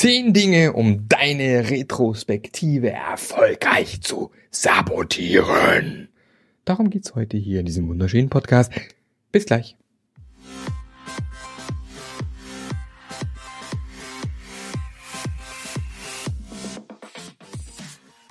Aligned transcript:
Zehn 0.00 0.32
Dinge, 0.32 0.74
um 0.74 1.08
deine 1.08 1.70
Retrospektive 1.70 2.92
erfolgreich 2.92 4.00
zu 4.00 4.30
sabotieren. 4.52 6.06
Darum 6.64 6.88
geht's 6.88 7.16
heute 7.16 7.36
hier 7.36 7.58
in 7.58 7.66
diesem 7.66 7.88
wunderschönen 7.88 8.28
Podcast. 8.28 8.70
Bis 9.32 9.44
gleich. 9.44 9.76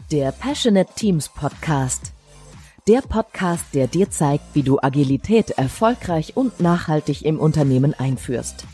Der 0.09 0.31
Passionate 0.31 0.93
Teams 0.95 1.27
Podcast. 1.27 2.13
Der 2.87 3.01
Podcast, 3.01 3.65
der 3.73 3.87
dir 3.87 4.09
zeigt, 4.09 4.45
wie 4.53 4.63
du 4.63 4.79
Agilität 4.81 5.49
erfolgreich 5.49 6.37
und 6.37 6.61
nachhaltig 6.61 7.25
im 7.25 7.37
Unternehmen 7.37 7.93
einführst. 7.93 8.65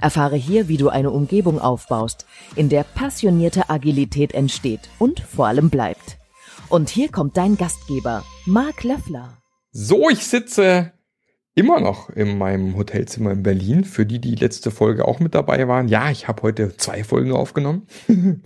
Erfahre 0.00 0.36
hier, 0.36 0.68
wie 0.68 0.76
du 0.76 0.88
eine 0.88 1.10
Umgebung 1.10 1.58
aufbaust, 1.58 2.26
in 2.56 2.68
der 2.68 2.84
passionierte 2.84 3.70
Agilität 3.70 4.32
entsteht 4.32 4.88
und 4.98 5.20
vor 5.20 5.46
allem 5.46 5.70
bleibt. 5.70 6.18
Und 6.68 6.88
hier 6.88 7.10
kommt 7.10 7.36
dein 7.36 7.56
Gastgeber, 7.56 8.24
Marc 8.46 8.84
Löffler. 8.84 9.38
So, 9.72 10.08
ich 10.08 10.24
sitze 10.26 10.92
immer 11.54 11.80
noch 11.80 12.10
in 12.10 12.38
meinem 12.38 12.76
Hotelzimmer 12.76 13.32
in 13.32 13.42
Berlin. 13.42 13.84
Für 13.84 14.06
die, 14.06 14.20
die 14.20 14.34
letzte 14.34 14.70
Folge 14.70 15.06
auch 15.06 15.20
mit 15.20 15.34
dabei 15.34 15.66
waren. 15.68 15.88
Ja, 15.88 16.10
ich 16.10 16.28
habe 16.28 16.42
heute 16.42 16.76
zwei 16.76 17.04
Folgen 17.04 17.32
aufgenommen. 17.32 17.86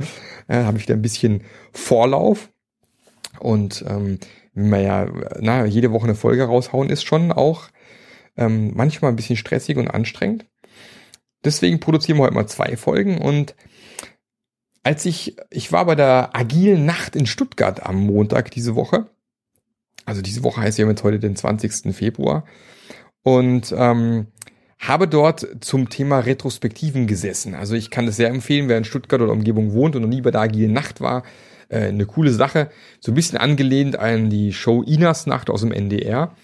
äh, 0.48 0.64
habe 0.64 0.78
ich 0.78 0.86
da 0.86 0.94
ein 0.94 1.02
bisschen 1.02 1.44
Vorlauf. 1.72 2.50
Und 3.40 3.84
ähm, 3.86 4.18
wenn 4.54 4.70
wir 4.70 4.80
ja 4.80 5.08
na, 5.40 5.64
jede 5.66 5.92
Woche 5.92 6.04
eine 6.04 6.14
Folge 6.14 6.44
raushauen, 6.44 6.90
ist 6.90 7.04
schon 7.04 7.32
auch 7.32 7.68
ähm, 8.36 8.72
manchmal 8.74 9.12
ein 9.12 9.16
bisschen 9.16 9.36
stressig 9.36 9.76
und 9.76 9.88
anstrengend. 9.88 10.46
Deswegen 11.44 11.80
produzieren 11.80 12.18
wir 12.18 12.24
heute 12.24 12.34
mal 12.34 12.46
zwei 12.46 12.76
Folgen 12.76 13.18
und 13.18 13.54
als 14.84 15.06
ich, 15.06 15.36
ich 15.50 15.72
war 15.72 15.86
bei 15.86 15.94
der 15.94 16.36
agilen 16.36 16.84
Nacht 16.84 17.16
in 17.16 17.26
Stuttgart 17.26 17.84
am 17.84 17.96
Montag 17.96 18.50
diese 18.50 18.76
Woche. 18.76 19.06
Also 20.04 20.20
diese 20.20 20.44
Woche 20.44 20.60
heißt 20.60 20.78
ja 20.78 20.86
jetzt 20.86 21.02
heute 21.02 21.18
den 21.18 21.34
20. 21.34 21.94
Februar. 21.94 22.44
Und 23.22 23.74
ähm, 23.76 24.26
habe 24.78 25.08
dort 25.08 25.46
zum 25.60 25.88
Thema 25.88 26.18
Retrospektiven 26.18 27.06
gesessen. 27.06 27.54
Also 27.54 27.74
ich 27.74 27.90
kann 27.90 28.04
das 28.04 28.16
sehr 28.16 28.28
empfehlen, 28.28 28.68
wer 28.68 28.76
in 28.76 28.84
Stuttgart 28.84 29.22
oder 29.22 29.32
Umgebung 29.32 29.72
wohnt 29.72 29.96
und 29.96 30.02
noch 30.02 30.08
nie 30.08 30.20
bei 30.20 30.30
der 30.30 30.42
agilen 30.42 30.74
Nacht 30.74 31.00
war, 31.00 31.22
äh, 31.70 31.86
eine 31.86 32.04
coole 32.04 32.32
Sache. 32.32 32.70
So 33.00 33.12
ein 33.12 33.14
bisschen 33.14 33.38
angelehnt 33.38 33.98
an 33.98 34.28
die 34.28 34.52
Show 34.52 34.82
Inas 34.82 35.26
Nacht 35.26 35.48
aus 35.48 35.62
dem 35.62 35.72
NDR. 35.72 36.36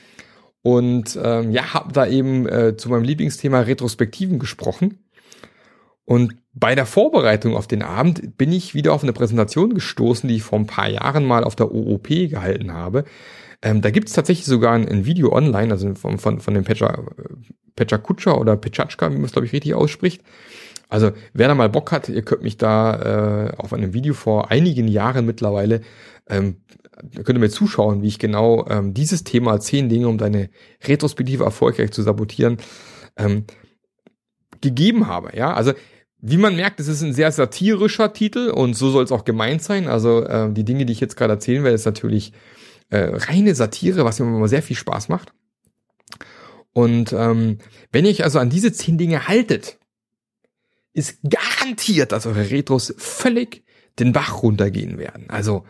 Und 0.63 1.19
ähm, 1.23 1.51
ja, 1.51 1.73
habe 1.75 1.93
da 1.93 2.07
eben 2.07 2.47
äh, 2.47 2.77
zu 2.77 2.91
meinem 2.91 3.05
Lieblingsthema 3.05 3.61
Retrospektiven 3.61 4.39
gesprochen. 4.39 4.99
Und 6.05 6.37
bei 6.53 6.75
der 6.75 6.87
Vorbereitung 6.87 7.57
auf 7.57 7.67
den 7.67 7.83
Abend 7.83 8.37
bin 8.37 8.53
ich 8.53 8.75
wieder 8.75 8.93
auf 8.93 9.03
eine 9.03 9.13
Präsentation 9.13 9.75
gestoßen, 9.75 10.29
die 10.29 10.37
ich 10.37 10.43
vor 10.43 10.59
ein 10.59 10.67
paar 10.67 10.89
Jahren 10.89 11.25
mal 11.25 11.45
auf 11.45 11.55
der 11.55 11.73
OOP 11.73 12.09
gehalten 12.09 12.73
habe. 12.73 13.05
Ähm, 13.63 13.81
da 13.81 13.91
gibt 13.91 14.09
es 14.09 14.15
tatsächlich 14.15 14.47
sogar 14.47 14.73
ein, 14.73 14.89
ein, 14.89 15.05
Video 15.05 15.33
online, 15.33 15.71
also 15.71 15.95
von, 15.95 16.19
von, 16.19 16.41
von 16.41 16.55
dem 16.55 16.65
Pecha, 16.65 17.05
Pecha 17.77 17.99
Kutscher 17.99 18.41
oder 18.41 18.57
Pechachka, 18.57 19.11
wie 19.11 19.17
man 19.17 19.27
es 19.27 19.33
glaube 19.33 19.47
ich 19.47 19.53
richtig 19.53 19.75
ausspricht. 19.75 20.23
Also 20.89 21.13
wer 21.33 21.47
da 21.47 21.55
mal 21.55 21.69
Bock 21.69 21.93
hat, 21.93 22.09
ihr 22.09 22.23
könnt 22.23 22.43
mich 22.43 22.57
da 22.57 23.51
äh, 23.51 23.57
auf 23.57 23.73
einem 23.73 23.95
Video 23.95 24.15
vor 24.15 24.51
einigen 24.51 24.89
Jahren 24.89 25.25
mittlerweile, 25.25 25.83
ähm, 26.29 26.57
könnt 27.25 27.39
ihr 27.39 27.41
mir 27.41 27.51
zuschauen, 27.51 28.03
wie 28.03 28.09
ich 28.09 28.19
genau 28.19 28.67
ähm, 28.69 28.95
dieses 28.95 29.25
Thema, 29.25 29.61
zehn 29.61 29.89
Dinge, 29.89 30.09
um 30.09 30.19
deine 30.19 30.51
Retrospektive 30.83 31.45
erfolgreich 31.45 31.93
zu 31.93 32.03
sabotieren, 32.03 32.59
ähm, 33.17 33.45
gegeben 34.61 35.07
habe. 35.07 35.37
Ja, 35.37 35.55
also 35.55 35.73
wie 36.23 36.37
man 36.37 36.57
merkt, 36.57 36.81
es 36.81 36.89
ist 36.89 37.03
ein 37.03 37.15
sehr 37.15 37.33
satirischer 37.33 38.13
Titel 38.13 38.51
und 38.51 38.75
so 38.75 38.91
soll 38.91 39.05
es 39.05 39.13
auch 39.13 39.25
gemeint 39.25 39.63
sein. 39.63 39.89
Also 39.89 40.23
äh, 40.25 40.53
die 40.53 40.65
Dinge, 40.65 40.85
die 40.85 40.93
ich 40.93 41.01
jetzt 41.01 41.17
gerade 41.17 41.33
erzählen 41.33 41.65
werde, 41.65 41.75
ist 41.75 41.87
natürlich 41.87 42.33
äh, 42.91 43.11
reine 43.13 43.55
Satire, 43.55 44.05
was 44.05 44.21
mir 44.21 44.27
immer 44.27 44.49
sehr 44.49 44.63
viel 44.63 44.77
Spaß 44.77 45.09
macht. 45.09 45.33
Und 46.73 47.13
ähm, 47.13 47.59
wenn 47.91 48.05
ihr 48.05 48.11
euch 48.11 48.25
also 48.25 48.39
an 48.39 48.51
diese 48.51 48.73
zehn 48.73 48.99
Dinge 48.99 49.29
haltet, 49.29 49.79
ist 50.93 51.19
garantiert, 51.29 52.13
dass 52.13 52.27
eure 52.27 52.51
Retros 52.51 52.95
völlig 52.99 53.65
den 53.99 54.13
Bach 54.13 54.43
runtergehen 54.43 54.99
werden. 54.99 55.31
Also, 55.31 55.65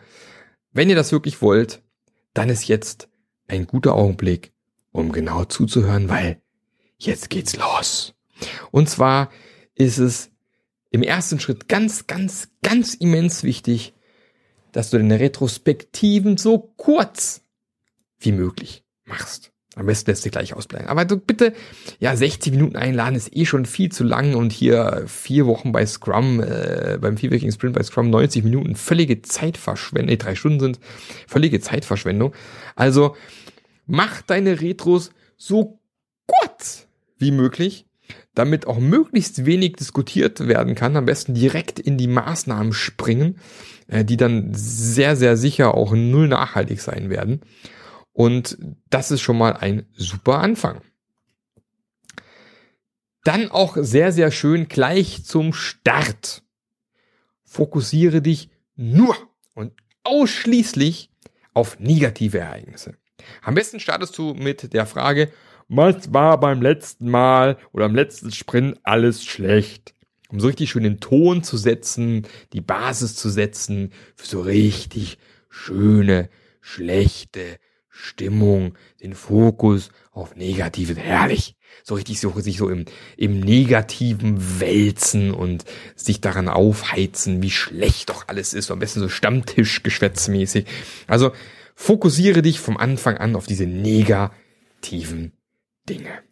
wenn 0.71 0.89
ihr 0.89 0.95
das 0.95 1.11
wirklich 1.11 1.41
wollt, 1.41 1.81
dann 2.33 2.49
ist 2.49 2.67
jetzt 2.67 3.09
ein 3.47 3.67
guter 3.67 3.95
Augenblick, 3.95 4.53
um 4.91 5.11
genau 5.11 5.45
zuzuhören, 5.45 6.09
weil 6.09 6.41
jetzt 6.97 7.29
geht's 7.29 7.55
los. 7.55 8.13
Und 8.71 8.89
zwar 8.89 9.29
ist 9.75 9.97
es 9.97 10.31
im 10.89 11.03
ersten 11.03 11.39
Schritt 11.39 11.67
ganz, 11.67 12.07
ganz, 12.07 12.49
ganz 12.61 12.93
immens 12.95 13.43
wichtig, 13.43 13.93
dass 14.71 14.89
du 14.89 14.97
deine 14.97 15.19
Retrospektiven 15.19 16.37
so 16.37 16.59
kurz 16.59 17.41
wie 18.19 18.31
möglich 18.31 18.83
machst. 19.05 19.51
Am 19.75 19.85
besten 19.85 20.11
lässt 20.11 20.25
du 20.25 20.29
gleich 20.29 20.53
ausbleiben. 20.53 20.87
Aber 20.87 21.05
du 21.05 21.15
bitte, 21.15 21.53
ja, 21.99 22.13
60 22.13 22.51
Minuten 22.51 22.75
einladen 22.75 23.15
ist 23.15 23.33
eh 23.33 23.45
schon 23.45 23.65
viel 23.65 23.89
zu 23.89 24.03
lang 24.03 24.35
und 24.35 24.51
hier 24.51 25.03
vier 25.07 25.45
Wochen 25.45 25.71
bei 25.71 25.85
Scrum, 25.85 26.41
äh, 26.41 26.97
beim 26.99 27.15
vierwöchigen 27.15 27.53
Sprint 27.53 27.75
bei 27.75 27.83
Scrum 27.83 28.09
90 28.09 28.43
Minuten, 28.43 28.75
völlige 28.75 29.21
Zeitverschwendung, 29.21 30.09
nee, 30.09 30.17
drei 30.17 30.35
Stunden 30.35 30.59
sind 30.59 30.79
völlige 31.25 31.61
Zeitverschwendung. 31.61 32.33
Also 32.75 33.15
mach 33.85 34.21
deine 34.21 34.59
Retros 34.59 35.11
so 35.37 35.79
kurz 36.27 36.87
wie 37.17 37.31
möglich, 37.31 37.85
damit 38.35 38.67
auch 38.67 38.79
möglichst 38.79 39.45
wenig 39.45 39.73
diskutiert 39.73 40.47
werden 40.49 40.75
kann. 40.75 40.97
Am 40.97 41.05
besten 41.05 41.33
direkt 41.33 41.79
in 41.79 41.97
die 41.97 42.07
Maßnahmen 42.07 42.73
springen, 42.73 43.39
äh, 43.87 44.03
die 44.03 44.17
dann 44.17 44.49
sehr, 44.53 45.15
sehr 45.15 45.37
sicher 45.37 45.75
auch 45.75 45.93
null 45.93 46.27
nachhaltig 46.27 46.81
sein 46.81 47.09
werden. 47.09 47.39
Und 48.13 48.57
das 48.89 49.11
ist 49.11 49.21
schon 49.21 49.37
mal 49.37 49.53
ein 49.53 49.85
super 49.93 50.39
Anfang. 50.39 50.81
Dann 53.23 53.51
auch 53.51 53.77
sehr, 53.79 54.11
sehr 54.11 54.31
schön 54.31 54.67
gleich 54.67 55.23
zum 55.25 55.53
Start. 55.53 56.43
Fokussiere 57.43 58.21
dich 58.21 58.49
nur 58.75 59.15
und 59.53 59.73
ausschließlich 60.03 61.11
auf 61.53 61.79
negative 61.79 62.39
Ereignisse. 62.39 62.95
Am 63.43 63.55
besten 63.55 63.79
startest 63.79 64.17
du 64.17 64.33
mit 64.33 64.73
der 64.73 64.85
Frage, 64.85 65.31
was 65.67 66.13
war 66.13 66.39
beim 66.39 66.61
letzten 66.61 67.09
Mal 67.09 67.57
oder 67.71 67.85
am 67.85 67.95
letzten 67.95 68.31
Sprint 68.31 68.79
alles 68.83 69.23
schlecht? 69.23 69.93
Um 70.29 70.39
so 70.39 70.47
richtig 70.47 70.71
schön 70.71 70.83
den 70.83 70.99
Ton 70.99 71.43
zu 71.43 71.57
setzen, 71.57 72.27
die 72.53 72.61
Basis 72.61 73.15
zu 73.15 73.29
setzen 73.29 73.91
für 74.15 74.25
so 74.25 74.41
richtig 74.41 75.17
schöne, 75.49 76.29
schlechte 76.61 77.59
Stimmung, 77.91 78.75
den 79.01 79.13
Fokus 79.13 79.91
auf 80.11 80.35
Negatives. 80.35 80.97
Herrlich. 80.97 81.55
So 81.83 81.95
richtig 81.95 82.19
so, 82.19 82.31
sich 82.39 82.57
so 82.57 82.69
im, 82.69 82.85
im 83.17 83.39
Negativen 83.39 84.59
wälzen 84.59 85.31
und 85.31 85.65
sich 85.95 86.21
daran 86.21 86.47
aufheizen, 86.47 87.41
wie 87.41 87.51
schlecht 87.51 88.09
doch 88.09 88.27
alles 88.27 88.53
ist. 88.53 88.71
am 88.71 88.79
besten 88.79 89.01
so 89.01 89.09
Stammtischgeschwätzmäßig. 89.09 90.65
Also 91.07 91.31
fokussiere 91.75 92.41
dich 92.41 92.59
vom 92.59 92.77
Anfang 92.77 93.17
an 93.17 93.35
auf 93.35 93.45
diese 93.45 93.65
negativen 93.67 95.33
Dinge. 95.87 96.23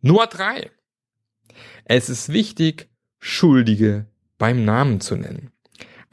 Nummer 0.00 0.26
drei. 0.26 0.70
Es 1.84 2.08
ist 2.08 2.32
wichtig, 2.32 2.88
Schuldige 3.18 4.06
beim 4.38 4.64
Namen 4.64 5.00
zu 5.00 5.16
nennen. 5.16 5.52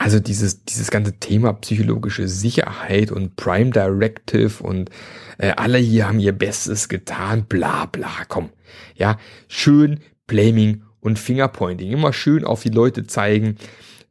Also 0.04 0.20
dieses, 0.20 0.66
dieses 0.66 0.92
ganze 0.92 1.18
Thema 1.18 1.54
psychologische 1.54 2.28
Sicherheit 2.28 3.10
und 3.10 3.38
Prime 3.38 3.72
Directive 3.72 4.62
und 4.62 4.90
äh, 5.38 5.54
alle 5.56 5.78
hier 5.78 6.10
haben 6.10 6.20
ihr 6.20 6.34
Bestes 6.34 6.90
getan, 6.90 7.46
bla 7.48 7.86
bla, 7.86 8.12
komm. 8.28 8.50
Ja, 8.98 9.18
schön 9.48 10.02
Blaming 10.28 10.84
und 11.00 11.20
Fingerpointing. 11.20 11.90
Immer 11.90 12.12
schön 12.12 12.44
auf 12.44 12.64
die 12.64 12.70
Leute 12.70 13.08
zeigen, 13.08 13.56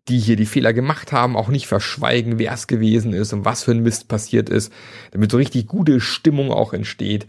die 0.08 0.18
hier 0.18 0.36
die 0.36 0.46
Fehler 0.46 0.72
gemacht 0.72 1.12
haben, 1.12 1.36
auch 1.36 1.48
nicht 1.48 1.66
verschweigen, 1.66 2.38
wer 2.38 2.54
es 2.54 2.68
gewesen 2.68 3.12
ist 3.12 3.34
und 3.34 3.44
was 3.44 3.62
für 3.62 3.72
ein 3.72 3.82
Mist 3.82 4.08
passiert 4.08 4.48
ist, 4.48 4.72
damit 5.10 5.30
so 5.30 5.36
richtig 5.36 5.66
gute 5.66 6.00
Stimmung 6.00 6.52
auch 6.52 6.72
entsteht, 6.72 7.26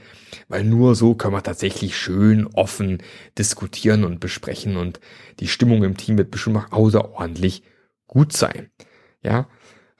weil 0.47 0.63
nur 0.63 0.95
so 0.95 1.15
können 1.15 1.33
wir 1.33 1.43
tatsächlich 1.43 1.97
schön 1.97 2.47
offen 2.47 2.99
diskutieren 3.37 4.05
und 4.05 4.21
besprechen 4.21 4.77
und 4.77 5.01
die 5.41 5.49
Stimmung 5.49 5.83
im 5.83 5.97
Team 5.97 6.17
wird 6.17 6.31
bestimmt 6.31 6.55
auch 6.55 6.71
außerordentlich 6.71 7.63
gut 8.13 8.31
sein. 8.31 8.69
Ja, 9.23 9.49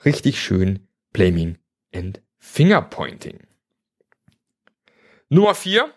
richtig 0.04 0.40
schön 0.40 0.86
Blaming 1.12 1.58
and 1.92 2.22
Fingerpointing. 2.38 3.40
Nummer 5.28 5.54
vier. 5.54 5.92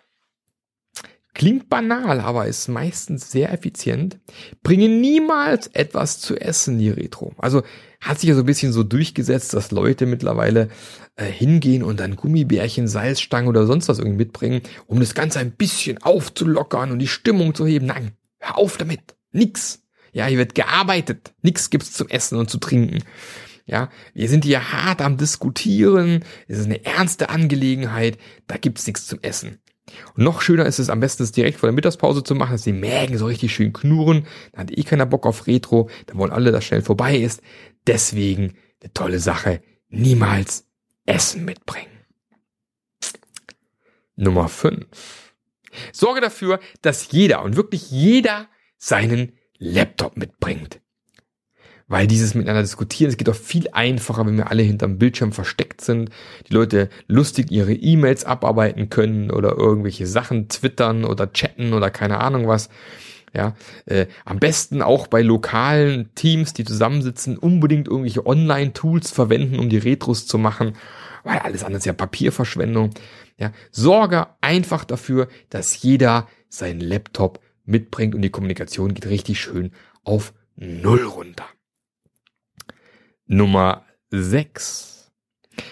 Klingt 1.35 1.69
banal, 1.69 2.19
aber 2.19 2.47
ist 2.47 2.67
meistens 2.67 3.29
sehr 3.29 3.53
effizient. 3.53 4.19
Bringe 4.63 4.89
niemals 4.89 5.67
etwas 5.67 6.19
zu 6.19 6.35
essen, 6.35 6.79
die 6.79 6.89
Retro. 6.89 7.35
Also 7.37 7.61
hat 8.01 8.19
sich 8.19 8.29
ja 8.29 8.33
so 8.33 8.41
ein 8.41 8.47
bisschen 8.47 8.73
so 8.73 8.81
durchgesetzt, 8.81 9.53
dass 9.53 9.69
Leute 9.69 10.07
mittlerweile 10.07 10.69
äh, 11.15 11.25
hingehen 11.25 11.83
und 11.83 11.99
dann 11.99 12.15
Gummibärchen, 12.15 12.87
Salzstangen 12.87 13.47
oder 13.47 13.67
sonst 13.67 13.87
was 13.87 13.99
irgendwie 13.99 14.17
mitbringen, 14.17 14.61
um 14.87 14.99
das 14.99 15.13
Ganze 15.13 15.37
ein 15.37 15.51
bisschen 15.51 16.01
aufzulockern 16.01 16.91
und 16.91 16.97
die 16.97 17.07
Stimmung 17.07 17.53
zu 17.53 17.67
heben. 17.67 17.85
Nein, 17.85 18.13
hör 18.39 18.57
auf 18.57 18.77
damit. 18.77 19.15
Nix. 19.31 19.83
Ja, 20.17 20.25
hier 20.25 20.39
wird 20.39 20.55
gearbeitet. 20.55 21.35
Nichts 21.43 21.69
gibt's 21.69 21.93
zum 21.93 22.09
Essen 22.09 22.39
und 22.39 22.49
zu 22.49 22.57
trinken. 22.57 23.03
Ja, 23.67 23.91
wir 24.15 24.27
sind 24.27 24.45
hier 24.45 24.71
hart 24.71 24.99
am 24.99 25.15
diskutieren. 25.15 26.25
Es 26.47 26.57
ist 26.57 26.65
eine 26.65 26.83
ernste 26.83 27.29
Angelegenheit. 27.29 28.17
Da 28.47 28.57
gibt's 28.57 28.87
nichts 28.87 29.05
zum 29.05 29.19
Essen. 29.21 29.59
Und 30.15 30.23
noch 30.23 30.41
schöner 30.41 30.65
ist 30.65 30.79
es 30.79 30.89
am 30.89 31.01
besten, 31.01 31.21
es 31.21 31.33
direkt 31.33 31.59
vor 31.59 31.67
der 31.67 31.75
Mittagspause 31.75 32.23
zu 32.23 32.33
machen, 32.33 32.53
dass 32.53 32.63
die 32.63 32.73
Mägen 32.73 33.19
so 33.19 33.27
richtig 33.27 33.53
schön 33.53 33.73
knurren. 33.73 34.25
Da 34.53 34.61
hat 34.61 34.75
eh 34.75 34.81
keiner 34.81 35.05
Bock 35.05 35.27
auf 35.27 35.45
Retro. 35.45 35.87
Da 36.07 36.17
wollen 36.17 36.31
alle, 36.31 36.51
dass 36.51 36.65
schnell 36.65 36.81
vorbei 36.81 37.15
ist. 37.15 37.43
Deswegen 37.85 38.55
eine 38.81 38.93
tolle 38.95 39.19
Sache. 39.19 39.61
Niemals 39.89 40.65
Essen 41.05 41.45
mitbringen. 41.45 41.91
Nummer 44.15 44.49
5. 44.49 44.83
Sorge 45.93 46.21
dafür, 46.21 46.59
dass 46.81 47.11
jeder 47.11 47.43
und 47.43 47.55
wirklich 47.55 47.91
jeder 47.91 48.47
seinen 48.77 49.36
Laptop 49.59 50.17
mitbringt. 50.17 50.79
Weil 51.89 52.05
dieses 52.05 52.33
miteinander 52.33 52.63
diskutieren, 52.63 53.09
es 53.09 53.17
geht 53.17 53.29
doch 53.29 53.35
viel 53.35 53.69
einfacher, 53.71 54.25
wenn 54.25 54.35
wir 54.35 54.51
alle 54.51 54.63
hinterm 54.63 54.97
Bildschirm 54.97 55.31
versteckt 55.31 55.79
sind, 55.79 56.09
die 56.49 56.53
Leute 56.53 56.89
lustig 57.07 57.49
ihre 57.49 57.73
E-Mails 57.73 58.25
abarbeiten 58.25 58.89
können 58.89 59.31
oder 59.31 59.55
irgendwelche 59.57 60.05
Sachen 60.05 60.49
twittern 60.49 61.05
oder 61.05 61.31
chatten 61.31 61.73
oder 61.73 61.89
keine 61.89 62.19
Ahnung 62.19 62.47
was. 62.47 62.69
Ja, 63.33 63.55
äh, 63.85 64.07
am 64.25 64.39
besten 64.39 64.81
auch 64.81 65.07
bei 65.07 65.21
lokalen 65.21 66.09
Teams, 66.15 66.53
die 66.53 66.63
zusammensitzen, 66.63 67.37
unbedingt 67.37 67.87
irgendwelche 67.87 68.25
Online-Tools 68.25 69.11
verwenden, 69.11 69.59
um 69.59 69.69
die 69.69 69.77
Retros 69.77 70.27
zu 70.27 70.37
machen, 70.37 70.73
weil 71.23 71.39
alles 71.39 71.63
andere 71.63 71.77
ist 71.77 71.85
ja 71.85 71.93
Papierverschwendung. 71.93 72.91
Ja, 73.37 73.51
sorge 73.71 74.27
einfach 74.41 74.85
dafür, 74.85 75.27
dass 75.49 75.81
jeder 75.81 76.27
seinen 76.49 76.79
Laptop 76.79 77.39
mitbringt 77.67 78.15
und 78.15 78.21
die 78.21 78.29
Kommunikation 78.29 78.93
geht 78.93 79.07
richtig 79.07 79.39
schön 79.39 79.71
auf 80.03 80.33
Null 80.55 81.03
runter. 81.03 81.45
Nummer 83.25 83.85
6. 84.09 85.11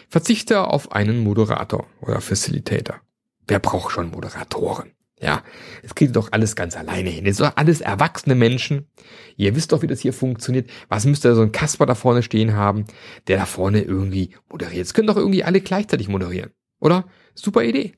Verzichte 0.09 0.65
auf 0.67 0.91
einen 0.91 1.19
Moderator 1.19 1.87
oder 2.01 2.21
Facilitator. 2.21 3.01
Wer 3.47 3.59
braucht 3.59 3.91
schon 3.91 4.11
Moderatoren? 4.11 4.91
Ja, 5.19 5.43
es 5.81 5.95
geht 5.95 6.15
doch 6.15 6.33
alles 6.33 6.55
ganz 6.55 6.75
alleine 6.75 7.09
hin. 7.09 7.25
Es 7.25 7.37
sind 7.37 7.47
doch 7.47 7.55
alles 7.55 7.79
erwachsene 7.79 8.35
Menschen. 8.35 8.89
Ihr 9.37 9.55
wisst 9.55 9.71
doch, 9.71 9.81
wie 9.81 9.87
das 9.87 10.01
hier 10.01 10.11
funktioniert. 10.11 10.69
Was 10.89 11.05
müsste 11.05 11.33
so 11.35 11.41
ein 11.41 11.53
Kasper 11.53 11.85
da 11.85 11.95
vorne 11.95 12.21
stehen 12.21 12.53
haben, 12.53 12.85
der 13.27 13.37
da 13.37 13.45
vorne 13.45 13.81
irgendwie 13.81 14.35
moderiert? 14.49 14.85
Es 14.85 14.93
können 14.93 15.07
doch 15.07 15.15
irgendwie 15.15 15.43
alle 15.43 15.61
gleichzeitig 15.61 16.09
moderieren, 16.09 16.51
oder? 16.79 17.07
Super 17.33 17.63
Idee. 17.63 17.93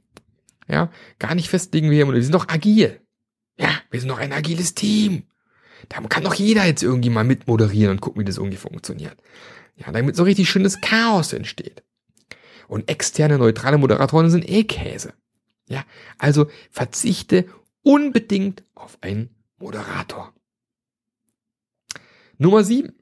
Ja, 0.67 0.91
gar 1.17 1.33
nicht 1.33 1.49
festlegen, 1.49 1.89
wir 1.89 2.05
moderieren. 2.05 2.21
Wir 2.21 2.23
sind 2.23 2.35
doch 2.35 2.49
agil. 2.49 3.01
Ja, 3.57 3.69
wir 3.89 3.99
sind 3.99 4.09
doch 4.09 4.19
ein 4.19 4.33
agiles 4.33 4.75
Team. 4.75 5.23
Da 5.89 5.99
kann 6.01 6.23
doch 6.23 6.33
jeder 6.33 6.65
jetzt 6.65 6.83
irgendwie 6.83 7.09
mal 7.09 7.23
mitmoderieren 7.23 7.91
und 7.91 8.01
gucken, 8.01 8.21
wie 8.21 8.25
das 8.25 8.37
irgendwie 8.37 8.57
funktioniert. 8.57 9.17
Ja, 9.75 9.91
damit 9.91 10.15
so 10.15 10.23
richtig 10.23 10.49
schönes 10.49 10.81
Chaos 10.81 11.33
entsteht. 11.33 11.83
Und 12.67 12.89
externe, 12.89 13.37
neutrale 13.37 13.77
Moderatoren 13.77 14.29
sind 14.29 14.47
eh 14.49 14.63
Käse. 14.63 15.13
Ja, 15.69 15.85
also 16.17 16.49
verzichte 16.71 17.45
unbedingt 17.83 18.63
auf 18.75 18.97
einen 19.01 19.29
Moderator. 19.57 20.33
Nummer 22.37 22.63
sieben. 22.63 22.93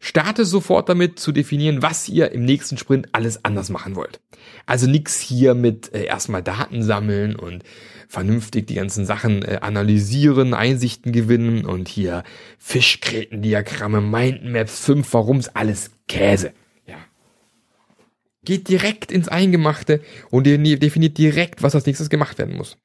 Starte 0.00 0.44
sofort 0.44 0.88
damit 0.88 1.18
zu 1.18 1.32
definieren, 1.32 1.82
was 1.82 2.08
ihr 2.08 2.32
im 2.32 2.44
nächsten 2.44 2.78
Sprint 2.78 3.08
alles 3.12 3.44
anders 3.44 3.70
machen 3.70 3.96
wollt. 3.96 4.20
Also 4.66 4.86
nix 4.86 5.20
hier 5.20 5.54
mit 5.54 5.92
äh, 5.92 6.04
erstmal 6.04 6.42
Daten 6.42 6.82
sammeln 6.82 7.36
und 7.36 7.64
vernünftig 8.08 8.66
die 8.66 8.74
ganzen 8.74 9.04
Sachen 9.04 9.42
äh, 9.42 9.58
analysieren, 9.60 10.54
Einsichten 10.54 11.12
gewinnen 11.12 11.66
und 11.66 11.88
hier 11.88 12.24
Fischgrätendiagramme, 12.58 14.00
Mindmaps, 14.00 14.84
5 14.84 15.12
Warums, 15.12 15.48
alles 15.48 15.90
Käse. 16.06 16.52
Ja. 16.86 16.96
Geht 18.44 18.68
direkt 18.68 19.12
ins 19.12 19.28
Eingemachte 19.28 20.00
und 20.30 20.44
definiert 20.44 21.18
direkt, 21.18 21.62
was 21.62 21.74
als 21.74 21.86
nächstes 21.86 22.08
gemacht 22.08 22.38
werden 22.38 22.56
muss. 22.56 22.78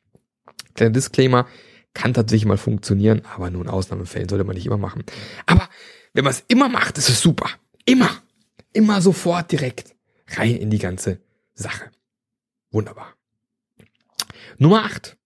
Kleiner 0.73 0.91
Disclaimer, 0.91 1.47
kann 1.93 2.13
tatsächlich 2.13 2.45
mal 2.45 2.57
funktionieren, 2.57 3.21
aber 3.35 3.49
nur 3.49 3.61
in 3.61 3.69
Ausnahmefällen 3.69 4.27
sollte 4.27 4.43
man 4.43 4.55
nicht 4.55 4.65
immer 4.65 4.77
machen. 4.77 5.03
Aber 5.45 5.69
wenn 6.13 6.23
man 6.23 6.33
es 6.33 6.43
immer 6.47 6.69
macht, 6.69 6.97
ist 6.97 7.09
es 7.09 7.21
super. 7.21 7.49
Immer. 7.85 8.09
Immer 8.71 9.01
sofort 9.01 9.51
direkt 9.51 9.95
rein 10.29 10.55
in 10.55 10.69
die 10.69 10.79
ganze 10.79 11.19
Sache. 11.53 11.91
Wunderbar. 12.71 13.13
Nummer 14.57 14.85
8. 14.85 15.17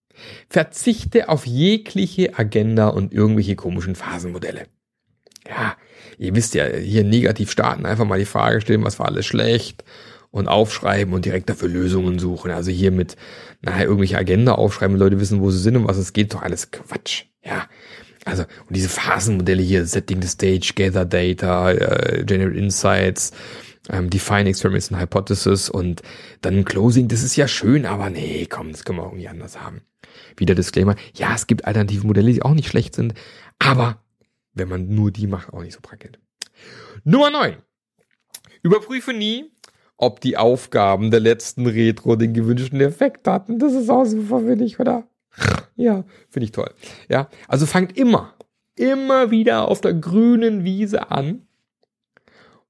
Verzichte 0.49 1.29
auf 1.29 1.45
jegliche 1.45 2.37
Agenda 2.37 2.87
und 2.87 3.13
irgendwelche 3.13 3.55
komischen 3.55 3.95
Phasenmodelle. 3.95 4.67
Ja, 5.47 5.77
ihr 6.17 6.35
wisst 6.35 6.55
ja, 6.55 6.65
hier 6.67 7.03
negativ 7.03 7.51
starten, 7.51 7.85
einfach 7.85 8.05
mal 8.05 8.19
die 8.19 8.25
Frage 8.25 8.61
stellen, 8.61 8.83
was 8.83 8.99
war 8.99 9.05
alles 9.05 9.25
schlecht 9.25 9.83
und 10.31 10.47
aufschreiben 10.47 11.13
und 11.13 11.25
direkt 11.25 11.49
dafür 11.49 11.69
Lösungen 11.69 12.19
suchen. 12.19 12.51
Also 12.51 12.71
hier 12.71 12.91
mit, 12.91 13.15
naja, 13.61 13.83
irgendwelche 13.83 14.17
Agenda 14.17 14.53
aufschreiben, 14.53 14.97
Leute 14.97 15.19
wissen, 15.19 15.41
wo 15.41 15.51
sie 15.51 15.59
sind 15.59 15.77
und 15.77 15.87
was 15.87 15.97
es 15.97 16.13
geht, 16.13 16.33
doch 16.33 16.41
alles 16.41 16.71
Quatsch. 16.71 17.25
Ja, 17.43 17.67
also, 18.27 18.43
und 18.43 18.75
diese 18.75 18.89
Phasenmodelle 18.89 19.61
hier, 19.61 19.85
Setting 19.85 20.21
the 20.21 20.27
Stage, 20.27 20.73
Gather 20.75 21.05
Data, 21.05 21.71
uh, 21.71 22.25
Generate 22.25 22.57
Insights, 22.57 23.31
um, 23.89 24.09
Define 24.09 24.49
Experiments 24.49 24.91
and 24.91 25.01
Hypothesis 25.01 25.69
und 25.69 26.01
dann 26.41 26.65
Closing, 26.65 27.07
das 27.07 27.23
ist 27.23 27.35
ja 27.35 27.47
schön, 27.47 27.85
aber 27.85 28.09
nee, 28.09 28.45
komm, 28.49 28.71
das 28.71 28.83
können 28.83 28.99
wir 28.99 29.05
irgendwie 29.05 29.27
anders 29.27 29.59
haben. 29.59 29.81
Wieder 30.35 30.55
Disclaimer, 30.55 30.95
ja, 31.15 31.33
es 31.33 31.47
gibt 31.47 31.65
alternative 31.65 32.05
Modelle, 32.05 32.31
die 32.31 32.41
auch 32.41 32.53
nicht 32.53 32.67
schlecht 32.67 32.95
sind, 32.95 33.13
aber 33.59 34.03
wenn 34.53 34.67
man 34.69 34.93
nur 34.93 35.11
die 35.11 35.27
macht, 35.27 35.53
auch 35.53 35.61
nicht 35.61 35.73
so 35.73 35.79
prickelnd. 35.81 36.19
Nummer 37.03 37.29
9. 37.29 37.57
Überprüfe 38.63 39.13
nie, 39.13 39.51
ob 39.97 40.19
die 40.21 40.37
Aufgaben 40.37 41.11
der 41.11 41.19
letzten 41.19 41.65
Retro 41.67 42.15
den 42.15 42.33
gewünschten 42.33 42.81
Effekt 42.81 43.27
hatten. 43.27 43.59
Das 43.59 43.73
ist 43.73 43.89
auch 43.89 44.05
super, 44.05 44.39
finde 44.39 44.65
ich, 44.65 44.79
oder? 44.79 45.07
Ja, 45.75 46.05
finde 46.29 46.45
ich 46.45 46.51
toll. 46.51 46.71
Ja, 47.07 47.29
also 47.47 47.65
fangt 47.65 47.97
immer, 47.97 48.33
immer 48.75 49.31
wieder 49.31 49.67
auf 49.67 49.81
der 49.81 49.93
grünen 49.93 50.63
Wiese 50.63 51.11
an 51.11 51.47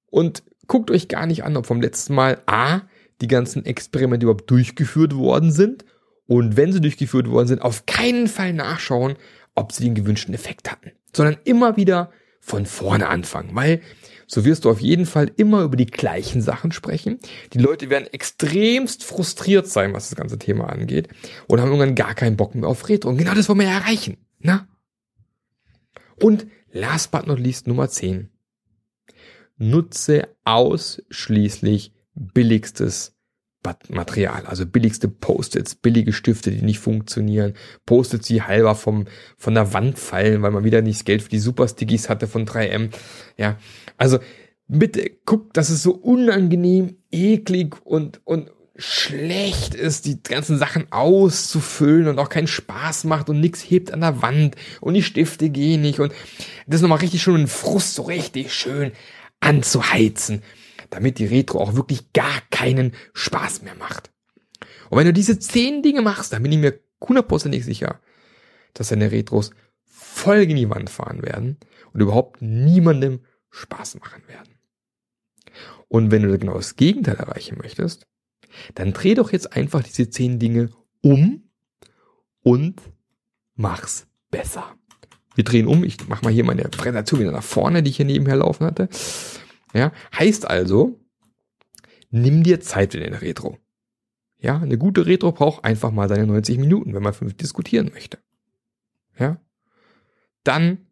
und 0.09 0.43
guckt 0.67 0.91
euch 0.91 1.07
gar 1.07 1.25
nicht 1.25 1.43
an, 1.43 1.55
ob 1.57 1.65
vom 1.65 1.81
letzten 1.81 2.13
Mal 2.15 2.41
A, 2.45 2.81
die 3.21 3.27
ganzen 3.27 3.65
Experimente 3.65 4.25
überhaupt 4.25 4.51
durchgeführt 4.51 5.15
worden 5.15 5.51
sind 5.51 5.85
und 6.27 6.57
wenn 6.57 6.73
sie 6.73 6.81
durchgeführt 6.81 7.29
worden 7.29 7.47
sind, 7.47 7.61
auf 7.61 7.85
keinen 7.85 8.27
Fall 8.27 8.53
nachschauen, 8.53 9.15
ob 9.55 9.71
sie 9.71 9.85
den 9.85 9.95
gewünschten 9.95 10.33
Effekt 10.33 10.69
hatten, 10.69 10.91
sondern 11.13 11.37
immer 11.45 11.77
wieder 11.77 12.11
von 12.39 12.65
vorne 12.65 13.07
anfangen, 13.07 13.49
weil 13.53 13.81
so 14.27 14.43
wirst 14.43 14.65
du 14.65 14.69
auf 14.69 14.81
jeden 14.81 15.05
Fall 15.05 15.31
immer 15.37 15.63
über 15.63 15.77
die 15.77 15.85
gleichen 15.85 16.41
Sachen 16.41 16.73
sprechen. 16.73 17.17
Die 17.53 17.59
Leute 17.59 17.89
werden 17.89 18.07
extremst 18.11 19.03
frustriert 19.05 19.67
sein, 19.67 19.93
was 19.93 20.09
das 20.09 20.17
ganze 20.17 20.37
Thema 20.37 20.69
angeht 20.69 21.07
und 21.47 21.61
haben 21.61 21.69
irgendwann 21.69 21.95
gar 21.95 22.13
keinen 22.13 22.35
Bock 22.35 22.53
mehr 22.53 22.67
auf 22.67 22.87
Retro. 22.89 23.09
Und 23.09 23.17
genau 23.17 23.33
das 23.33 23.47
wollen 23.47 23.59
wir 23.59 23.67
erreichen. 23.67 24.17
Na? 24.39 24.67
Und 26.21 26.45
last 26.71 27.11
but 27.11 27.25
not 27.25 27.39
least 27.39 27.67
Nummer 27.67 27.89
10. 27.89 28.29
Nutze 29.57 30.27
ausschließlich 30.43 31.93
billigstes 32.13 33.16
Material, 33.89 34.45
also 34.45 34.65
billigste 34.65 35.07
Post-its, 35.07 35.75
billige 35.75 36.13
Stifte, 36.13 36.51
die 36.51 36.61
nicht 36.61 36.79
funktionieren, 36.79 37.53
Post-its, 37.85 38.27
die 38.27 38.41
halber 38.41 38.75
vom, 38.75 39.05
von 39.37 39.53
der 39.53 39.73
Wand 39.73 39.97
fallen, 39.99 40.41
weil 40.41 40.51
man 40.51 40.63
wieder 40.63 40.81
nicht 40.81 40.99
das 40.99 41.05
Geld 41.05 41.21
für 41.23 41.29
die 41.29 41.39
Super-Stickies 41.39 42.09
hatte 42.09 42.27
von 42.27 42.45
3M. 42.45 42.89
Ja, 43.37 43.57
also 43.97 44.19
bitte 44.67 45.09
guckt, 45.25 45.57
dass 45.57 45.69
es 45.69 45.83
so 45.83 45.91
unangenehm, 45.91 46.97
eklig 47.11 47.75
und, 47.83 48.21
und 48.25 48.51
schlecht 48.77 49.73
ist, 49.73 50.05
die 50.05 50.21
ganzen 50.21 50.57
Sachen 50.57 50.91
auszufüllen 50.91 52.07
und 52.07 52.19
auch 52.19 52.29
keinen 52.29 52.47
Spaß 52.47 53.05
macht 53.05 53.29
und 53.29 53.39
nichts 53.39 53.61
hebt 53.61 53.91
an 53.91 54.01
der 54.01 54.21
Wand 54.21 54.55
und 54.81 54.93
die 54.93 55.03
Stifte 55.03 55.49
gehen 55.49 55.81
nicht 55.81 55.99
und 55.99 56.13
das 56.67 56.81
nochmal 56.81 56.99
richtig 56.99 57.23
schön 57.23 57.35
einen 57.35 57.47
Frust 57.47 57.95
so 57.95 58.03
richtig 58.03 58.53
schön 58.53 58.91
anzuheizen 59.39 60.43
damit 60.89 61.19
die 61.19 61.25
Retro 61.25 61.59
auch 61.59 61.75
wirklich 61.75 62.13
gar 62.13 62.41
keinen 62.49 62.93
Spaß 63.13 63.61
mehr 63.61 63.75
macht. 63.75 64.11
Und 64.89 64.97
wenn 64.97 65.05
du 65.05 65.13
diese 65.13 65.39
zehn 65.39 65.83
Dinge 65.83 66.01
machst, 66.01 66.33
dann 66.33 66.43
bin 66.43 66.51
ich 66.51 66.59
mir 66.59 66.79
hundertprozentig 67.01 67.65
sicher, 67.65 67.99
dass 68.73 68.89
deine 68.89 69.11
Retros 69.11 69.51
voll 69.83 70.37
in 70.37 70.55
die 70.55 70.69
Wand 70.69 70.89
fahren 70.89 71.21
werden 71.23 71.57
und 71.93 72.01
überhaupt 72.01 72.41
niemandem 72.41 73.21
Spaß 73.49 73.99
machen 73.99 74.23
werden. 74.27 74.53
Und 75.87 76.11
wenn 76.11 76.23
du 76.23 76.37
genau 76.37 76.55
das 76.55 76.75
Gegenteil 76.75 77.15
erreichen 77.15 77.57
möchtest, 77.61 78.07
dann 78.75 78.93
dreh 78.93 79.13
doch 79.13 79.31
jetzt 79.31 79.53
einfach 79.53 79.83
diese 79.83 80.09
zehn 80.09 80.39
Dinge 80.39 80.69
um 81.01 81.49
und 82.41 82.81
mach's 83.55 84.07
besser. 84.31 84.75
Wir 85.35 85.43
drehen 85.43 85.67
um. 85.67 85.83
Ich 85.83 85.97
mach 86.07 86.23
mal 86.23 86.33
hier 86.33 86.43
meine 86.43 86.63
Präsentation 86.63 87.19
wieder 87.19 87.31
nach 87.31 87.43
vorne, 87.43 87.83
die 87.83 87.91
ich 87.91 87.97
hier 87.97 88.05
nebenher 88.05 88.37
laufen 88.37 88.65
hatte. 88.65 88.89
Ja, 89.73 89.91
heißt 90.17 90.47
also, 90.47 90.99
nimm 92.09 92.43
dir 92.43 92.59
Zeit 92.61 92.93
für 92.93 92.99
den 92.99 93.13
Retro. 93.13 93.57
Ja, 94.39 94.59
eine 94.59 94.77
gute 94.77 95.05
Retro 95.05 95.31
braucht 95.31 95.65
einfach 95.65 95.91
mal 95.91 96.07
seine 96.07 96.27
90 96.27 96.57
Minuten, 96.59 96.93
wenn 96.93 97.03
man 97.03 97.13
fünf 97.13 97.35
diskutieren 97.35 97.91
möchte. 97.93 98.19
Ja, 99.17 99.41
dann 100.43 100.87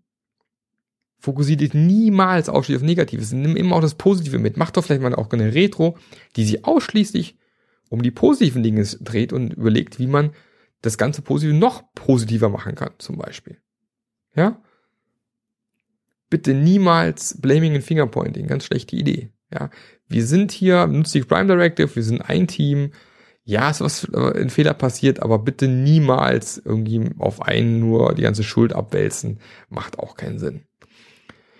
Fokussiere 1.25 1.57
dich 1.57 1.73
niemals 1.73 2.49
ausschließlich 2.49 2.83
auf 2.83 2.85
Negatives. 2.85 3.31
Nimm 3.31 3.55
immer 3.55 3.77
auch 3.77 3.81
das 3.81 3.95
Positive 3.95 4.37
mit. 4.37 4.57
Mach 4.57 4.69
doch 4.69 4.83
vielleicht 4.83 5.01
mal 5.01 5.15
auch 5.15 5.31
eine 5.31 5.55
Retro, 5.55 5.97
die 6.35 6.45
sich 6.45 6.65
ausschließlich 6.65 7.35
um 7.89 8.03
die 8.03 8.11
positiven 8.11 8.61
Dinge 8.61 8.83
dreht 8.83 9.33
und 9.33 9.53
überlegt, 9.53 9.97
wie 9.97 10.05
man 10.05 10.33
das 10.81 10.99
ganze 10.99 11.23
Positive 11.23 11.57
noch 11.57 11.83
positiver 11.95 12.49
machen 12.49 12.75
kann, 12.75 12.91
zum 12.99 13.17
Beispiel. 13.17 13.57
Ja? 14.35 14.61
Bitte 16.35 16.53
niemals 16.53 17.39
Blaming 17.39 17.75
and 17.75 17.83
Fingerpointing, 17.85 18.47
ganz 18.47 18.65
schlechte 18.65 18.97
Idee. 18.97 19.29
Ja? 19.53 19.69
Wir 20.09 20.25
sind 20.25 20.51
hier, 20.51 20.85
nutzt 20.85 21.15
die 21.15 21.21
Prime 21.21 21.47
Directive, 21.47 21.95
wir 21.95 22.03
sind 22.03 22.19
ein 22.19 22.45
Team. 22.45 22.91
Ja, 23.45 23.69
ist 23.69 23.79
was 23.79 24.03
äh, 24.13 24.41
ein 24.41 24.49
Fehler 24.49 24.73
passiert, 24.73 25.23
aber 25.23 25.39
bitte 25.39 25.69
niemals 25.69 26.57
irgendwie 26.57 27.09
auf 27.19 27.41
einen 27.41 27.79
nur 27.79 28.15
die 28.15 28.23
ganze 28.23 28.43
Schuld 28.43 28.73
abwälzen. 28.73 29.39
Macht 29.69 29.97
auch 29.97 30.17
keinen 30.17 30.37
Sinn. 30.37 30.63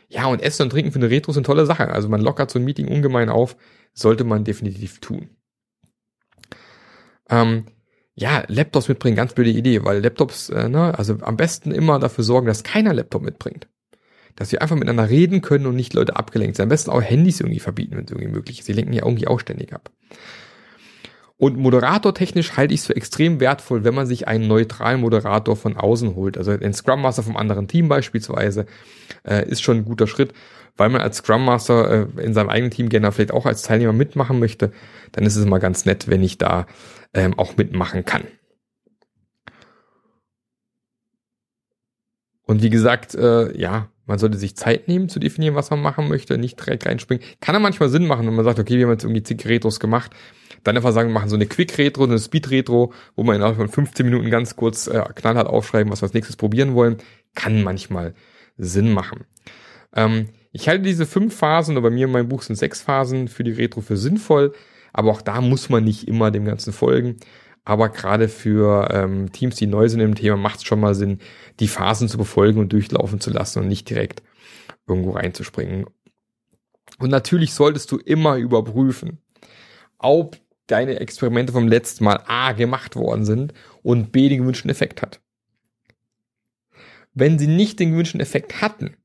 Ja, 0.10 0.26
und 0.26 0.42
Essen 0.42 0.64
und 0.64 0.72
Trinken 0.72 0.92
für 0.92 1.00
eine 1.00 1.10
Retro 1.10 1.32
sind 1.32 1.46
tolle 1.46 1.66
Sache. 1.66 1.88
Also 1.88 2.10
man 2.10 2.20
lockert 2.20 2.52
so 2.52 2.60
ein 2.60 2.66
Meeting 2.66 2.90
ungemein 2.90 3.30
auf, 3.30 3.56
sollte 3.94 4.26
man 4.26 4.44
definitiv 4.44 5.00
tun. 5.00 5.30
Ähm, 7.30 7.68
ja, 8.14 8.44
Laptops 8.50 8.90
mitbringen, 8.90 9.16
ganz 9.16 9.34
blöde 9.34 9.52
Idee, 9.52 9.86
weil 9.86 10.04
Laptops, 10.04 10.50
äh, 10.50 10.68
ne, 10.68 11.00
also 11.00 11.16
am 11.22 11.38
besten 11.38 11.72
immer 11.72 11.98
dafür 11.98 12.26
sorgen, 12.26 12.48
dass 12.48 12.66
keiner 12.66 12.94
Laptop 12.94 13.22
mitbringt. 13.22 13.70
Dass 14.36 14.52
wir 14.52 14.62
einfach 14.62 14.76
miteinander 14.76 15.10
reden 15.10 15.42
können 15.42 15.66
und 15.66 15.76
nicht 15.76 15.94
Leute 15.94 16.16
abgelenkt 16.16 16.58
sind. 16.58 16.64
Am 16.64 16.70
besten 16.70 16.92
auch 16.92 17.02
Handys 17.02 17.40
irgendwie 17.40 17.60
verbieten, 17.60 17.96
wenn 17.96 18.06
es 18.06 18.12
irgendwie 18.12 18.32
möglich 18.32 18.60
ist. 18.60 18.66
Sie 18.66 18.74
lenken 18.74 18.94
ja 18.94 19.06
irgendwie 19.06 19.28
auch 19.28 19.40
ständig 19.40 19.74
ab. 19.74 19.90
Und 21.38 21.58
moderatortechnisch 21.58 22.56
halte 22.56 22.74
ich 22.74 22.80
es 22.82 22.86
für 22.86 22.96
extrem 22.96 23.42
wertvoll, 23.42 23.84
wenn 23.84 23.94
man 23.94 24.08
sich 24.08 24.28
einen 24.28 24.48
neutralen 24.48 25.02
Moderator 25.02 25.58
von 25.58 25.76
außen 25.76 26.16
holt. 26.16 26.38
Also 26.38 26.52
ein 26.52 26.74
Scrum 26.74 27.02
Master 27.02 27.24
vom 27.24 27.36
anderen 27.36 27.68
Team 27.68 27.90
beispielsweise 27.90 28.66
äh, 29.24 29.48
ist 29.50 29.62
schon 29.62 29.78
ein 29.78 29.86
guter 29.86 30.08
Schritt, 30.08 30.34
weil 30.78 30.90
man 30.90 31.02
als 31.02 31.18
Scrum 31.18 31.44
Master 31.44 32.08
äh, 32.18 32.24
in 32.24 32.34
seinem 32.34 32.50
eigenen 32.50 32.72
Team 32.72 32.88
gerne 32.88 33.12
vielleicht 33.12 33.34
auch 33.34 33.46
als 33.46 33.64
Teilnehmer 33.64 33.92
mitmachen 33.92 34.40
möchte. 34.40 34.72
Dann 35.12 35.26
ist 35.26 35.36
es 35.36 35.46
immer 35.46 35.60
ganz 35.60 35.86
nett, 35.86 36.08
wenn 36.08 36.24
ich 36.24 36.38
da 36.38 36.68
ähm, 37.14 37.38
auch 37.38 37.58
mitmachen 37.58 38.06
kann. 38.06 38.24
Und 42.44 42.62
wie 42.62 42.70
gesagt, 42.70 43.14
äh, 43.16 43.58
ja, 43.58 43.90
man 44.06 44.20
sollte 44.20 44.38
sich 44.38 44.56
Zeit 44.56 44.88
nehmen 44.88 45.10
zu 45.10 45.20
definieren, 45.20 45.56
was 45.56 45.70
man 45.70 45.82
machen 45.82 46.08
möchte, 46.08 46.38
nicht 46.38 46.60
direkt 46.60 46.86
reinspringen. 46.86 47.26
Kann 47.42 47.56
ja 47.56 47.60
manchmal 47.60 47.90
Sinn 47.90 48.08
machen, 48.08 48.28
wenn 48.28 48.36
man 48.36 48.46
sagt, 48.46 48.60
okay, 48.60 48.78
wir 48.78 48.86
haben 48.86 48.92
jetzt 48.92 49.04
irgendwie 49.04 49.24
zig 49.24 49.46
Retros 49.46 49.80
gemacht, 49.80 50.12
dann 50.64 50.76
einfach 50.76 50.92
sagen, 50.92 51.10
wir 51.10 51.14
machen 51.14 51.30
so 51.30 51.36
eine 51.36 51.46
Quick-Retro, 51.46 52.04
eine 52.04 52.20
Speed-Retro, 52.20 52.94
wo 53.16 53.24
wir 53.24 53.34
innerhalb 53.34 53.56
von 53.56 53.70
15 53.70 54.06
Minuten 54.06 54.30
ganz 54.30 54.56
kurz 54.56 54.88
äh, 54.88 55.04
knallhart 55.16 55.48
aufschreiben, 55.48 55.92
was 55.92 56.02
wir 56.02 56.08
als 56.08 56.14
nächstes 56.14 56.36
probieren 56.36 56.74
wollen. 56.74 56.98
Kann 57.36 57.64
manchmal 57.64 58.14
Sinn 58.58 58.92
machen. 58.92 59.26
Ähm, 59.96 60.30
ich 60.52 60.70
halte 60.70 60.84
diese 60.84 61.06
fünf 61.06 61.36
Phasen, 61.36 61.76
oder 61.76 61.90
bei 61.90 61.94
mir 61.94 62.06
in 62.06 62.12
meinem 62.12 62.30
Buch 62.30 62.42
sind 62.42 62.56
sechs 62.56 62.82
Phasen 62.82 63.28
für 63.28 63.44
die 63.44 63.52
Retro 63.52 63.82
für 63.82 63.98
sinnvoll. 63.98 64.54
Aber 64.94 65.12
auch 65.12 65.22
da 65.22 65.42
muss 65.42 65.70
man 65.70 65.84
nicht 65.84 66.08
immer 66.08 66.32
dem 66.32 66.46
Ganzen 66.46 66.72
folgen. 66.72 67.18
Aber 67.66 67.90
gerade 67.90 68.30
für 68.30 68.90
ähm, 68.92 69.32
Teams, 69.32 69.56
die 69.56 69.66
neu 69.66 69.90
sind 69.90 70.00
im 70.00 70.14
Thema, 70.14 70.38
macht 70.38 70.58
es 70.58 70.64
schon 70.64 70.80
mal 70.80 70.94
Sinn, 70.94 71.20
die 71.60 71.68
Phasen 71.68 72.08
zu 72.08 72.18
befolgen 72.18 72.60
und 72.60 72.72
durchlaufen 72.72 73.20
zu 73.20 73.32
lassen 73.32 73.60
und 73.60 73.68
nicht 73.68 73.90
direkt 73.90 74.22
irgendwo 74.88 75.12
reinzuspringen. 75.12 75.88
Und 77.00 77.10
natürlich 77.10 77.54
solltest 77.54 77.92
du 77.92 77.98
immer 77.98 78.38
überprüfen, 78.38 79.18
ob 79.98 80.38
deine 80.68 81.00
Experimente 81.00 81.54
vom 81.54 81.68
letzten 81.68 82.04
Mal 82.04 82.24
A 82.28 82.52
gemacht 82.52 82.96
worden 82.96 83.26
sind 83.26 83.54
und 83.82 84.12
B 84.12 84.30
den 84.30 84.42
gewünschten 84.42 84.70
Effekt 84.70 85.02
hat. 85.02 85.20
Wenn 87.14 87.40
sie 87.40 87.48
nicht 87.48 87.80
den 87.80 87.92
gewünschten 87.92 88.22
Effekt 88.22 88.62
hatten, 88.62 88.96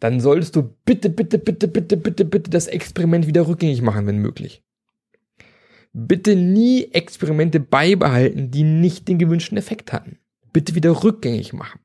dann 0.00 0.20
solltest 0.20 0.56
du 0.56 0.74
bitte, 0.84 1.08
bitte, 1.08 1.38
bitte, 1.38 1.68
bitte, 1.68 1.96
bitte, 1.96 2.24
bitte 2.24 2.50
das 2.50 2.66
Experiment 2.66 3.28
wieder 3.28 3.46
rückgängig 3.46 3.80
machen, 3.80 4.06
wenn 4.08 4.18
möglich 4.18 4.63
bitte 5.94 6.36
nie 6.36 6.88
Experimente 6.92 7.60
beibehalten, 7.60 8.50
die 8.50 8.64
nicht 8.64 9.08
den 9.08 9.18
gewünschten 9.18 9.56
Effekt 9.56 9.92
hatten. 9.92 10.18
Bitte 10.52 10.74
wieder 10.74 11.02
rückgängig 11.02 11.52
machen. 11.52 11.80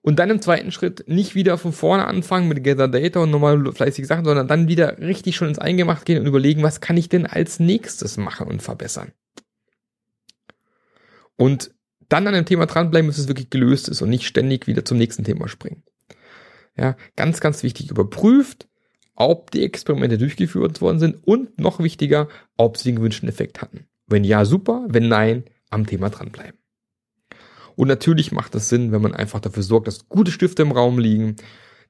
Und 0.00 0.18
dann 0.18 0.30
im 0.30 0.40
zweiten 0.40 0.70
Schritt 0.70 1.04
nicht 1.08 1.34
wieder 1.34 1.58
von 1.58 1.72
vorne 1.72 2.06
anfangen 2.06 2.46
mit 2.46 2.62
Gather 2.62 2.88
Data 2.88 3.20
und 3.20 3.30
nochmal 3.30 3.72
fleißige 3.72 4.06
Sachen, 4.06 4.24
sondern 4.24 4.48
dann 4.48 4.68
wieder 4.68 4.98
richtig 4.98 5.34
schon 5.34 5.48
ins 5.48 5.58
Eingemacht 5.58 6.04
gehen 6.04 6.20
und 6.20 6.26
überlegen, 6.26 6.62
was 6.62 6.80
kann 6.80 6.96
ich 6.96 7.08
denn 7.08 7.26
als 7.26 7.58
nächstes 7.58 8.16
machen 8.16 8.46
und 8.46 8.62
verbessern. 8.62 9.12
Und 11.36 11.74
dann 12.08 12.26
an 12.26 12.34
dem 12.34 12.44
Thema 12.44 12.66
dranbleiben, 12.66 13.08
bis 13.08 13.18
es 13.18 13.28
wirklich 13.28 13.50
gelöst 13.50 13.88
ist 13.88 14.02
und 14.02 14.10
nicht 14.10 14.26
ständig 14.26 14.66
wieder 14.66 14.84
zum 14.84 14.98
nächsten 14.98 15.24
Thema 15.24 15.48
springen. 15.48 15.82
Ja, 16.76 16.96
ganz, 17.16 17.40
ganz 17.40 17.62
wichtig. 17.62 17.90
Überprüft, 17.90 18.68
ob 19.16 19.50
die 19.50 19.64
Experimente 19.64 20.18
durchgeführt 20.18 20.80
worden 20.80 20.98
sind 20.98 21.26
und 21.26 21.58
noch 21.58 21.78
wichtiger, 21.78 22.28
ob 22.56 22.76
sie 22.76 22.90
den 22.90 22.96
gewünschten 22.96 23.28
Effekt 23.28 23.62
hatten. 23.62 23.86
Wenn 24.06 24.24
ja, 24.24 24.44
super, 24.44 24.84
wenn 24.88 25.08
nein, 25.08 25.44
am 25.70 25.86
Thema 25.86 26.10
dranbleiben. 26.10 26.58
Und 27.76 27.88
natürlich 27.88 28.32
macht 28.32 28.54
es 28.54 28.68
Sinn, 28.68 28.92
wenn 28.92 29.02
man 29.02 29.14
einfach 29.14 29.40
dafür 29.40 29.62
sorgt, 29.62 29.88
dass 29.88 30.08
gute 30.08 30.30
Stifte 30.30 30.62
im 30.62 30.72
Raum 30.72 30.98
liegen, 30.98 31.36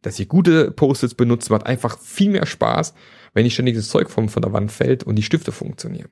dass 0.03 0.19
ihr 0.19 0.27
gute 0.27 0.71
Post-its 0.71 1.15
benutzt, 1.15 1.51
macht 1.51 1.67
einfach 1.67 1.99
viel 1.99 2.31
mehr 2.31 2.47
Spaß, 2.47 2.95
wenn 3.33 3.45
nicht 3.45 3.55
ständig 3.55 3.77
das 3.77 3.89
Zeug 3.89 4.11
von, 4.11 4.29
von 4.29 4.43
der 4.43 4.53
Wand 4.53 4.71
fällt 4.71 5.05
und 5.05 5.17
die 5.17 5.23
Stifte 5.23 5.53
funktionieren. 5.53 6.09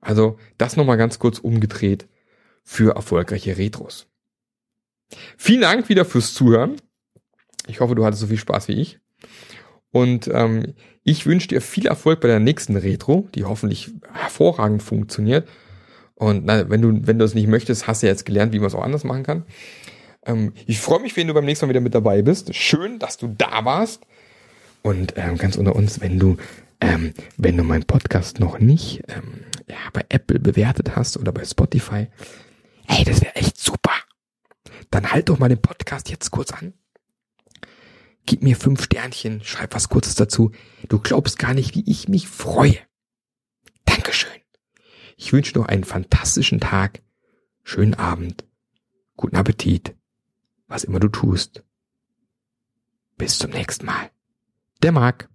Also 0.00 0.38
das 0.58 0.76
nochmal 0.76 0.96
ganz 0.96 1.18
kurz 1.18 1.38
umgedreht 1.38 2.08
für 2.62 2.94
erfolgreiche 2.94 3.56
Retros. 3.58 4.06
Vielen 5.36 5.62
Dank 5.62 5.88
wieder 5.88 6.04
fürs 6.04 6.34
Zuhören. 6.34 6.76
Ich 7.66 7.80
hoffe, 7.80 7.94
du 7.94 8.04
hattest 8.04 8.20
so 8.20 8.26
viel 8.26 8.38
Spaß 8.38 8.68
wie 8.68 8.80
ich. 8.80 9.00
Und 9.94 10.28
ähm, 10.34 10.74
ich 11.04 11.24
wünsche 11.24 11.46
dir 11.46 11.60
viel 11.60 11.86
Erfolg 11.86 12.20
bei 12.20 12.26
der 12.26 12.40
nächsten 12.40 12.76
Retro, 12.76 13.28
die 13.36 13.44
hoffentlich 13.44 13.92
hervorragend 14.12 14.82
funktioniert. 14.82 15.48
Und 16.16 16.44
na, 16.44 16.68
wenn 16.68 16.82
du, 16.82 17.06
wenn 17.06 17.20
du 17.20 17.24
es 17.24 17.34
nicht 17.34 17.46
möchtest, 17.46 17.86
hast 17.86 18.02
du 18.02 18.08
ja 18.08 18.12
jetzt 18.12 18.26
gelernt, 18.26 18.52
wie 18.52 18.58
man 18.58 18.66
es 18.66 18.74
auch 18.74 18.82
anders 18.82 19.04
machen 19.04 19.22
kann. 19.22 19.44
Ähm, 20.26 20.52
ich 20.66 20.80
freue 20.80 20.98
mich, 20.98 21.16
wenn 21.16 21.28
du 21.28 21.34
beim 21.34 21.44
nächsten 21.44 21.66
Mal 21.66 21.70
wieder 21.70 21.80
mit 21.80 21.94
dabei 21.94 22.22
bist. 22.22 22.52
Schön, 22.56 22.98
dass 22.98 23.18
du 23.18 23.28
da 23.38 23.64
warst. 23.64 24.02
Und 24.82 25.14
ähm, 25.16 25.38
ganz 25.38 25.54
unter 25.54 25.76
uns, 25.76 26.00
wenn 26.00 26.18
du, 26.18 26.38
ähm, 26.80 27.14
wenn 27.36 27.56
du 27.56 27.62
meinen 27.62 27.84
Podcast 27.84 28.40
noch 28.40 28.58
nicht 28.58 29.04
ähm, 29.06 29.44
ja, 29.68 29.76
bei 29.92 30.04
Apple 30.08 30.40
bewertet 30.40 30.96
hast 30.96 31.16
oder 31.18 31.30
bei 31.30 31.44
Spotify, 31.44 32.08
ey, 32.88 33.04
das 33.04 33.22
wäre 33.22 33.36
echt 33.36 33.60
super. 33.60 33.92
Dann 34.90 35.12
halt 35.12 35.28
doch 35.28 35.38
mal 35.38 35.48
den 35.48 35.62
Podcast 35.62 36.10
jetzt 36.10 36.32
kurz 36.32 36.50
an 36.50 36.74
Gib 38.26 38.42
mir 38.42 38.56
fünf 38.56 38.82
Sternchen, 38.82 39.42
schreib 39.44 39.74
was 39.74 39.88
Kurzes 39.88 40.14
dazu. 40.14 40.50
Du 40.88 40.98
glaubst 40.98 41.38
gar 41.38 41.52
nicht, 41.54 41.74
wie 41.74 41.84
ich 41.86 42.08
mich 42.08 42.28
freue. 42.28 42.78
Dankeschön. 43.84 44.30
Ich 45.16 45.32
wünsche 45.32 45.58
noch 45.58 45.66
einen 45.66 45.84
fantastischen 45.84 46.60
Tag, 46.60 47.02
schönen 47.62 47.94
Abend, 47.94 48.44
guten 49.16 49.36
Appetit, 49.36 49.94
was 50.66 50.84
immer 50.84 51.00
du 51.00 51.08
tust. 51.08 51.62
Bis 53.16 53.38
zum 53.38 53.50
nächsten 53.50 53.86
Mal. 53.86 54.10
Der 54.82 54.92
Marc. 54.92 55.28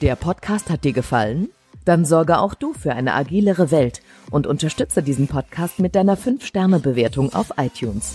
Der 0.00 0.16
Podcast 0.16 0.68
hat 0.68 0.84
dir 0.84 0.92
gefallen? 0.92 1.48
Dann 1.84 2.04
sorge 2.04 2.38
auch 2.38 2.54
du 2.54 2.74
für 2.74 2.92
eine 2.92 3.14
agilere 3.14 3.70
Welt 3.70 4.02
und 4.30 4.46
unterstütze 4.46 5.02
diesen 5.02 5.26
Podcast 5.26 5.78
mit 5.78 5.94
deiner 5.94 6.16
5-Sterne-Bewertung 6.16 7.32
auf 7.32 7.52
iTunes. 7.56 8.14